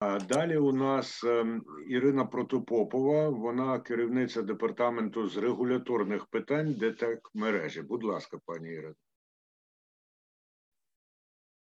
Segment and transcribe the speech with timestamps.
[0.00, 7.82] Далі у нас ем, Ірина Протопопова, вона керівниця департаменту з регуляторних питань ДТЕК мережі.
[7.82, 8.94] Будь ласка, пані Ірина.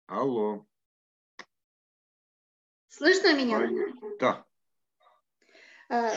[0.07, 0.67] Алло.
[2.89, 3.93] Слышно меня?
[4.21, 4.47] Так.
[5.91, 6.17] Э,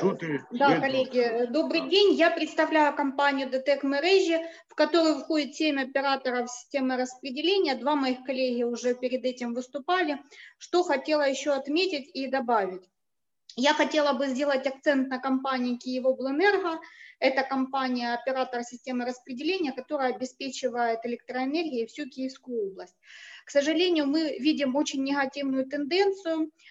[0.51, 2.13] да, коллеги, добрый день.
[2.13, 4.39] Я представляю компанию ДТЭК Мережи,
[4.69, 7.75] в которую входит 7 операторов системы распределения.
[7.75, 10.19] Два моих коллеги уже перед этим выступали.
[10.57, 12.89] Что хотела еще отметить и добавить.
[13.55, 16.79] Я хотела бы сделать акцент на компании Киевоблэнерго.
[17.19, 22.95] Это компания, оператор системы распределения, которая обеспечивает электроэнергией всю Киевскую область.
[23.43, 26.51] К сожалению, мы видим очень негативную тенденцию–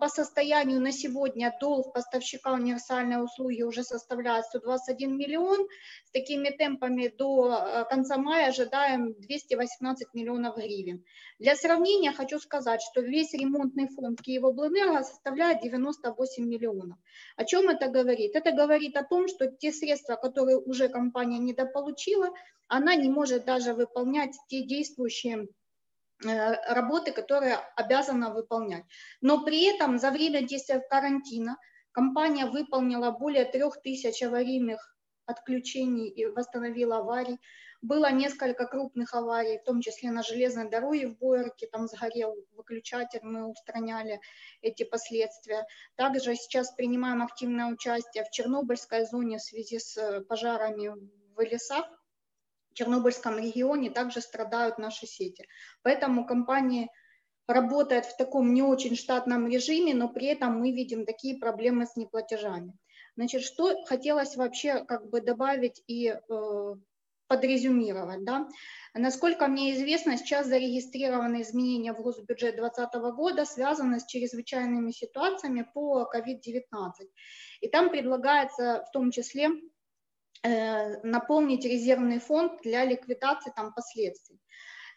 [0.00, 5.66] по состоянию на сегодня долг поставщика универсальной услуги уже составляет 121 миллион.
[6.04, 11.04] С такими темпами до э, конца мая ожидаем 218 миллионов гривен.
[11.38, 16.98] Для сравнения хочу сказать, что весь ремонтный фонд Киева-Блэнерго составляет 98 миллионов.
[17.36, 18.36] О чем это говорит?
[18.36, 22.28] Это говорит о том, что те средства, которые уже компания недополучила,
[22.68, 25.61] она не может даже выполнять те действующие Э,
[26.24, 28.84] работы, которые обязана выполнять.
[29.20, 31.56] Но при этом за время действия карантина
[31.92, 37.38] компания выполнила более трех тысяч аварийных отключений и восстановила аварий.
[37.80, 43.20] Было несколько крупных аварий, в том числе на железной дороге в Бойерке, там сгорел выключатель,
[43.22, 44.20] мы устраняли
[44.60, 45.66] эти последствия.
[45.96, 50.92] Также сейчас принимаем активное участие в Чернобыльской зоне в связи с пожарами
[51.34, 51.86] в лесах,
[52.74, 55.46] Чернобыльском регионе также страдают наши сети.
[55.82, 56.88] Поэтому компания
[57.46, 61.96] работает в таком не очень штатном режиме, но при этом мы видим такие проблемы с
[61.96, 62.72] неплатежами.
[63.16, 66.74] Значит, что хотелось вообще как бы добавить и э,
[67.32, 68.24] подрезюмировать.
[68.24, 68.48] Да?
[68.94, 76.08] Насколько мне известно, сейчас зарегистрированы изменения в госбюджет 2020 года, связанные с чрезвычайными ситуациями по
[76.14, 77.08] COVID-19.
[77.62, 79.50] И там предлагается в том числе
[81.02, 84.40] наполнить резервный фонд для ликвидации там последствий.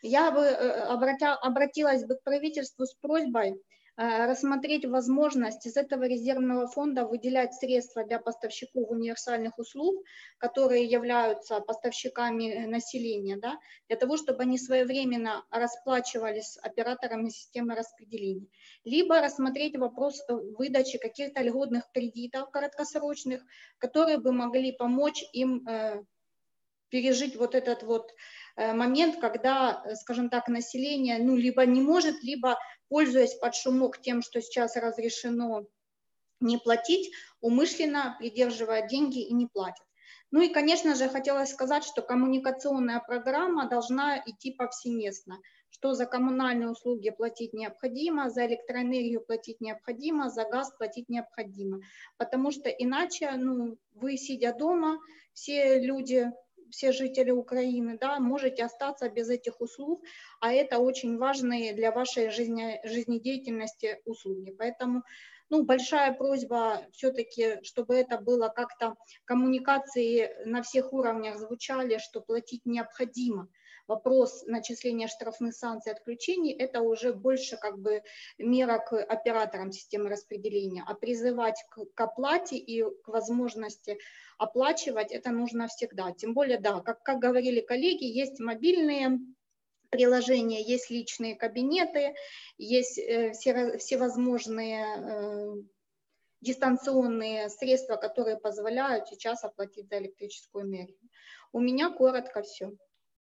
[0.02, 6.04] Я бы э, обратя, обратилась бы к правительству с просьбой Э, рассмотреть возможность из этого
[6.04, 10.04] резервного фонда выделять средства для поставщиков универсальных услуг,
[10.38, 13.58] которые являются поставщиками населения, да,
[13.88, 18.48] для того, чтобы они своевременно расплачивались с операторами системы распределения.
[18.84, 23.42] Либо рассмотреть вопрос э, выдачи каких-то льготных кредитов краткосрочных,
[23.78, 26.04] которые бы могли помочь им э,
[26.90, 28.12] пережить вот этот вот
[28.58, 32.58] момент, когда, скажем так, население ну, либо не может, либо
[32.90, 35.66] пользуясь под шумок тем, что сейчас разрешено
[36.40, 37.12] не платить,
[37.42, 39.86] умышленно придерживая деньги и не платят.
[40.32, 45.40] Ну и, конечно же, хотелось сказать, что коммуникационная программа должна идти повсеместно,
[45.70, 51.80] что за коммунальные услуги платить необходимо, за электроэнергию платить необходимо, за газ платить необходимо,
[52.18, 55.00] потому что иначе, ну, вы сидя дома,
[55.34, 56.32] все люди
[56.76, 60.04] все жители Украины, да, можете остаться без этих услуг,
[60.42, 64.54] а это очень важные для вашей жизни, жизнедеятельности услуги.
[64.58, 65.04] Поэтому
[65.50, 72.66] ну, большая просьба все-таки, чтобы это было как-то коммуникации на всех уровнях звучали, что платить
[72.66, 73.48] необходимо.
[73.88, 78.02] Вопрос начисления штрафных санкций отключений– это уже больше как бы
[78.40, 84.00] мера к операторам системы распределения, а призывать к, к оплате и к возможности
[84.40, 86.12] оплачивать это нужно всегда.
[86.12, 89.20] Тем более, да, как, как говорили коллеги, есть мобильные
[89.92, 92.16] приложения, есть личные кабинеты,
[92.58, 95.54] есть э, все, всевозможные э,
[96.42, 101.10] дистанционные средства, которые позволяют сейчас оплатить за электрическую энергию.
[101.52, 102.72] У меня коротко все.